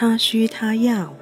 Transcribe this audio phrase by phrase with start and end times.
[0.00, 1.12] 他需他要。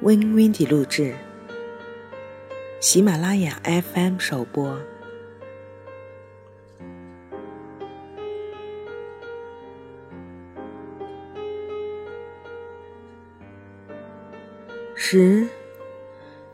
[0.00, 1.16] Win Windy 录制，
[2.78, 4.78] 喜马拉雅 FM 首播。
[14.94, 15.48] 十，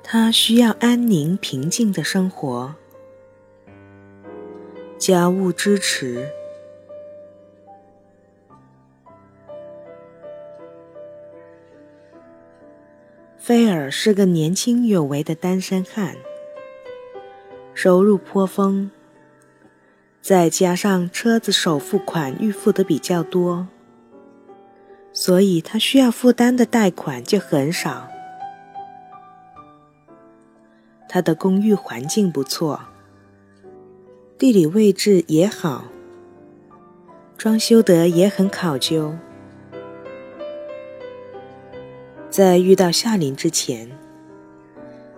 [0.08, 2.76] 他需要安宁平静的生活，
[4.96, 6.30] 家务支持。
[13.36, 16.14] 菲尔是个年轻有为的单身汉，
[17.74, 18.92] 收入颇丰，
[20.22, 23.66] 再加上车子首付款预付的比较多，
[25.12, 28.08] 所以他需要负担的贷款就很少。
[31.16, 32.78] 他的公寓环境不错，
[34.36, 35.86] 地理位置也好，
[37.38, 39.14] 装修得也很考究。
[42.28, 43.90] 在遇到夏琳之前，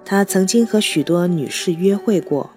[0.04, 2.50] 他曾经和许多女士约会过，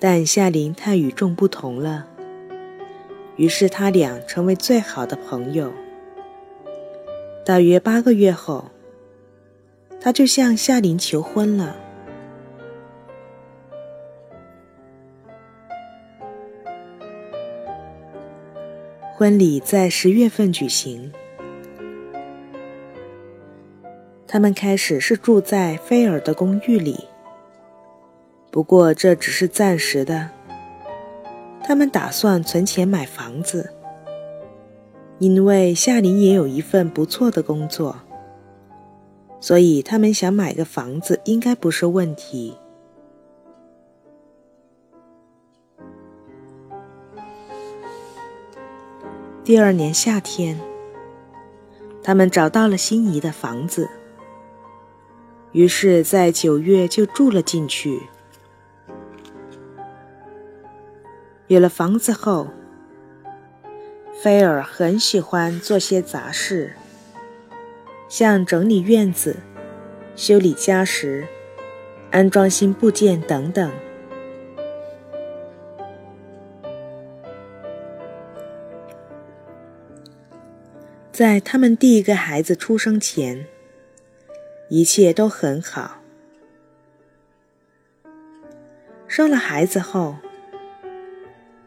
[0.00, 2.08] 但夏琳太与众不同了，
[3.36, 5.72] 于是他俩成为最好的朋友。
[7.44, 8.72] 大约八个月后，
[10.00, 11.76] 他就向夏琳求婚了。
[19.14, 21.10] 婚礼在十月份举行。
[24.28, 27.08] 他们开始是住在菲尔的公寓里，
[28.50, 30.30] 不过这只是暂时的。
[31.62, 33.72] 他们打算存钱买房子，
[35.18, 37.96] 因为夏琳也有一份不错的工作，
[39.46, 42.58] 所以他们想买个房子应该不是问题。
[49.44, 50.58] 第二年夏天，
[52.02, 53.88] 他们找到了心仪的房子。
[55.52, 58.02] 于是，在九月就住了进去。
[61.46, 62.48] 有了房子后，
[64.12, 66.74] 菲尔很喜欢做些杂事，
[68.08, 69.36] 像整理院子、
[70.14, 71.26] 修理家什、
[72.10, 73.70] 安装新部件等等。
[81.12, 83.46] 在他们第一个孩子出生前。
[84.68, 86.02] 一切都很好。
[89.06, 90.16] 生了孩子后，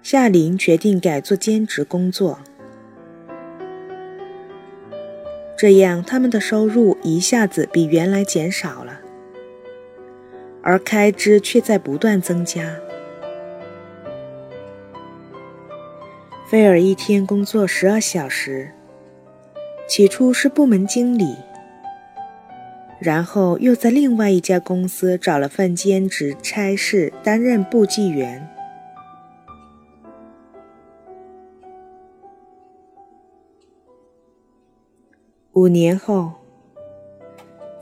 [0.03, 2.41] 夏琳决定改做兼职工作，
[5.59, 9.01] 这样他们的收入一下子比原来减少了，
[10.63, 12.77] 而开支却在不断增加。
[16.47, 18.71] 菲尔一天工作十二小时，
[19.85, 21.35] 起初是部门经理。
[22.97, 28.49] 然后又在另外一家公司找了份兼职差事，担任部记员。
[35.59, 36.31] 五年后，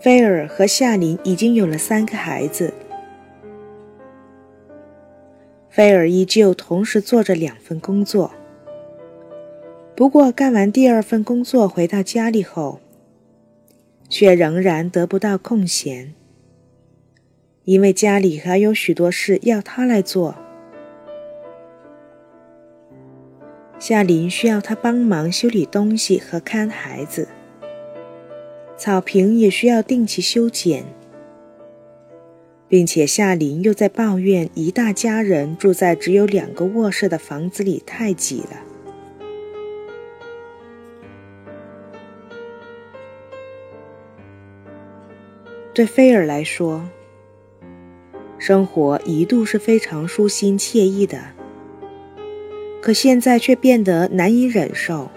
[0.01, 2.73] 菲尔和夏琳已经有了三个孩子。
[5.69, 8.31] 菲尔依旧同时做着两份工作，
[9.95, 12.79] 不过干完第二份工作回到家里后。
[14.09, 16.15] 却仍然得不到空闲，
[17.65, 20.33] 因为家里还有许多事要他来做。
[23.77, 27.27] 夏琳需要他帮忙修理东西和看孩子，
[28.77, 30.85] 草坪也需要定期修剪，
[32.67, 38.63] 并且夏琳又在抱怨一大家人住在只有两个卧室的房子里太挤了。
[45.73, 46.87] 对菲尔来说，
[48.37, 51.19] 生活一度是非常舒心惬意的，
[52.79, 55.09] 可现在却变得难以忍受。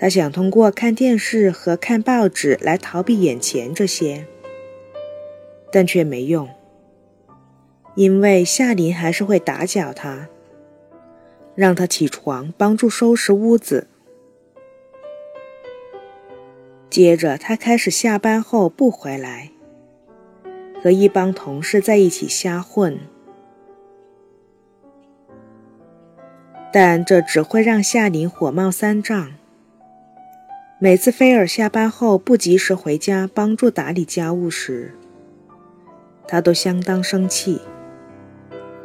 [0.00, 4.26] 他想通过看电视和看报纸来逃避眼前这些，
[5.70, 6.48] 但却没用，
[7.96, 10.30] 因为夏琳还是会打搅他，
[11.54, 13.88] 让他起床帮助收拾屋子。
[16.88, 19.50] 接着，他开始下班后不回来，
[20.82, 22.98] 和一帮同事在一起瞎混。
[26.72, 29.34] 但这只会让夏琳火冒三丈。
[30.82, 34.94] 每次菲尔下班后不及时回家帮助打理家务时，
[36.26, 37.60] 他都相当生气，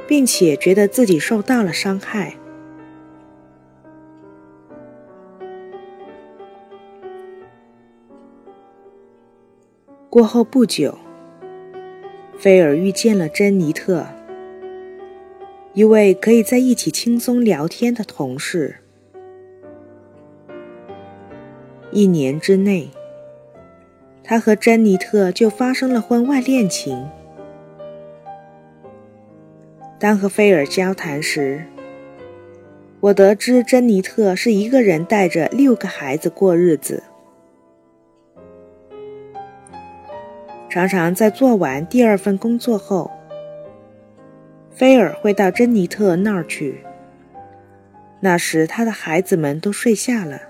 [0.06, 2.36] 并且觉得自己受到了伤害。
[10.10, 10.98] 过后不久，
[12.38, 14.06] 菲尔遇见了珍妮特，
[15.72, 18.82] 一位可以在一起轻松聊天的同事。
[21.96, 22.90] 一年之内，
[24.22, 27.08] 他和珍妮特就发生了婚外恋情。
[29.98, 31.66] 当和菲尔交谈时，
[33.00, 37.02] 我得知珍妮特是一个人带着六个孩子过日子。
[40.70, 43.10] 常常在做完第二份工作后，
[44.70, 46.84] 菲尔会到珍妮特那儿去。
[48.20, 50.42] 那时，他的孩子们都睡下了，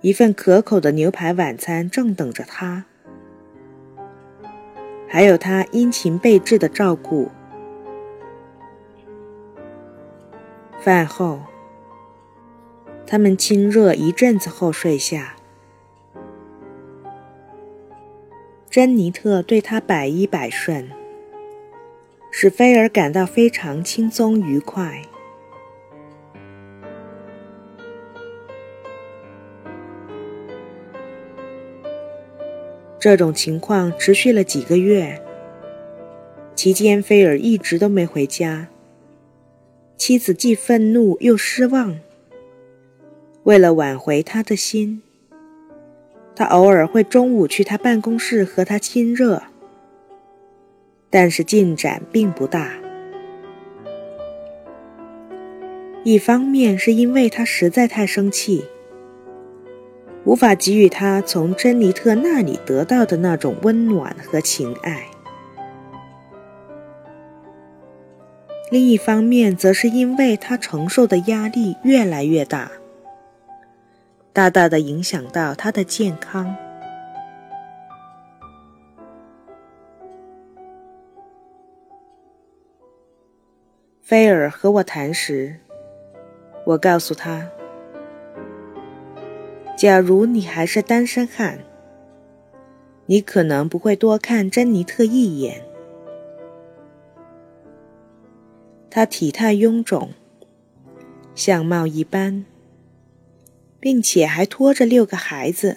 [0.00, 2.84] 一份可口的牛排晚餐正等着他，
[5.08, 7.30] 还有他殷勤备至的照顾。
[10.80, 11.40] 饭后，
[13.04, 15.34] 他们亲热一阵子后睡下。
[18.70, 20.88] 珍妮特对他百依百顺，
[22.30, 25.02] 使菲尔感到非常轻松愉快。
[33.00, 35.22] 这种情况持续了几个月，
[36.56, 38.68] 期间菲尔一直都没回家。
[39.96, 41.98] 妻子既愤怒又失望，
[43.44, 45.02] 为了挽回他的心。
[46.34, 49.42] 他偶尔会中午去他办公室和他亲热，
[51.10, 52.72] 但是进展并不大。
[56.04, 58.64] 一方面是因为他实在太生气，
[60.28, 65.08] 无法给予他从珍妮特那里得到的那种温暖和情爱；
[68.70, 72.70] 另一方面则是因为他承受的压力越来越大。
[74.34, 76.54] 大大的影响到他的健康。
[84.02, 85.58] 菲尔和我谈时，
[86.66, 87.48] 我告诉他
[89.78, 91.60] ：“假如你还是单身汉，
[93.06, 95.62] 你可能不会多看珍妮特一眼。
[98.90, 100.10] 她体态臃肿，
[101.36, 102.44] 相貌一般。”
[103.80, 105.76] 并且还拖着六个孩子，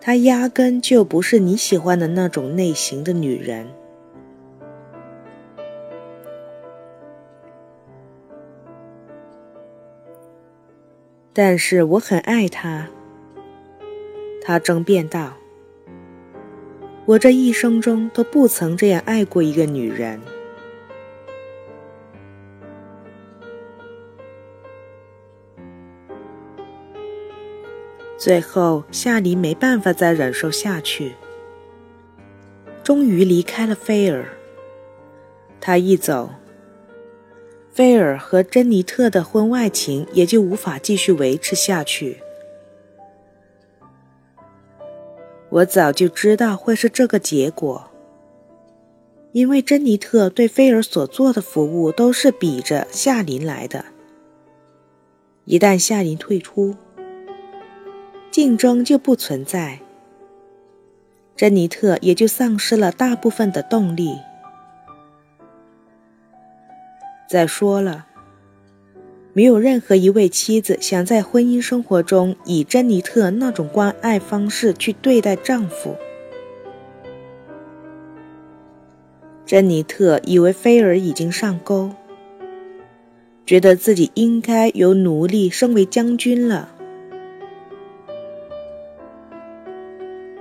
[0.00, 3.68] 她压根就不是你喜欢的那种类型的女人。
[11.40, 12.88] 但是我很爱她，
[14.42, 15.34] 她争辩道
[17.06, 20.18] ：“我这一生中都不曾这样爱过一个女人。”
[28.18, 31.12] 最后，夏琳没办法再忍受下去，
[32.82, 34.24] 终于离开了菲尔。
[35.60, 36.30] 他一走，
[37.78, 42.20] 菲尔和珍妮特的婚外情也就无法继续维持下去。
[45.48, 47.88] 我早就知道会是这个结果，
[49.30, 53.84] 因为珍妮特对菲尔所做的服务都是比着夏琳来的。
[55.44, 56.74] 一旦夏琳退出，
[58.32, 59.78] 竞争就不存在，
[61.36, 64.18] 珍妮特也就丧失了大部分的动力。
[67.28, 68.06] 再说了，
[69.34, 75.94] 没有任何一位妻子想在婚姻生活中以珍妮特那种关爱方式去对待丈夫。
[79.44, 81.90] 珍妮特以为菲尔已经上钩，
[83.44, 86.70] 觉得自己应该由奴隶升为将军了。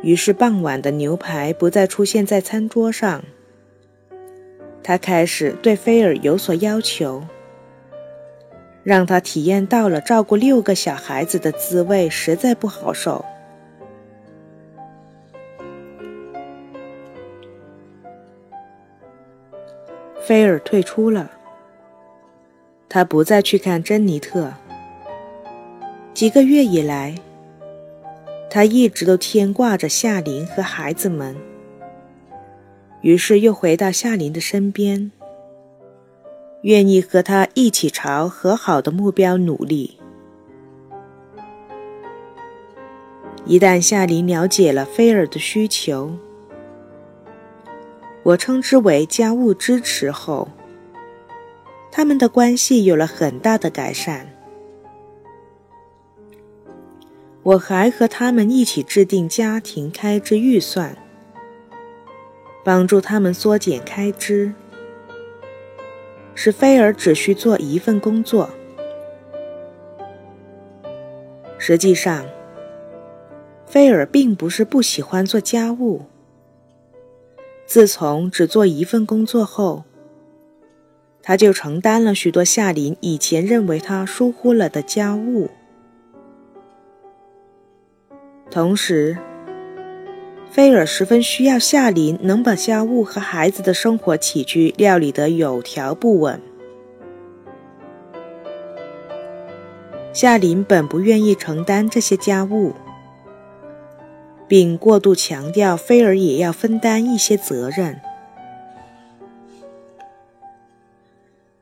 [0.02, 3.24] 于是，傍晚的牛排不再出现在餐桌上。
[4.88, 7.22] 他开始对菲尔有所要求，
[8.84, 13.26] 让他体验到了照顾六个小孩子的滋味，实在不好受。
[20.22, 21.32] 菲尔退出了，
[22.88, 24.54] 他不再去看珍妮特。
[26.14, 27.14] 几个月以来。
[28.50, 31.36] 他一直都牵挂着夏琳和孩子们，
[33.02, 35.12] 于是又回到夏琳的身边，
[36.64, 40.00] 愿意和他一起朝和好的目标努力。
[43.46, 46.12] 一旦夏琳了解了菲尔的需求，
[48.24, 50.50] 我称之为家务支持后，
[51.90, 54.28] 他们的关系有了很大的改善。
[57.44, 60.98] 我还和他们一起制定家庭开支预算，
[62.68, 64.54] 帮助他们缩减开支，
[66.36, 68.50] 使菲尔只需做一份工作。
[71.58, 72.26] 实际上，
[73.66, 76.08] 菲尔并不是不喜欢做家务。
[77.66, 79.86] 自从只做一份工作后，
[81.22, 85.50] 他就承担了许多夏琳以前认为他疏忽了的家务。
[88.52, 89.18] 同时，
[90.50, 96.42] 菲尔十分需要夏琳能把家务和孩子的生活起居料理得有条不紊。
[100.14, 102.74] 夏琳本不愿意承担这些家务，
[104.48, 108.02] 并过度强调菲尔也要分担一些责任。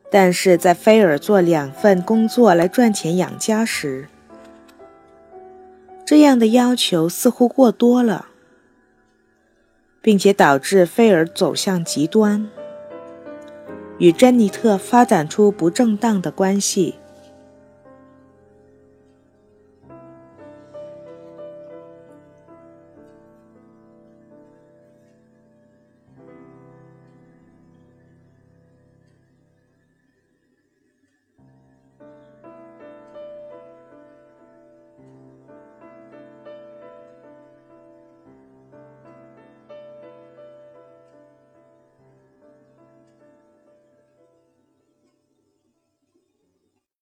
[0.09, 4.07] 但是在菲尔做两份工作来赚钱养家时，
[6.05, 8.27] 这样的要求似乎过多了，
[10.05, 12.47] 并且导致菲尔走向极端，
[13.97, 16.99] 与珍妮特发展出不正当的关系。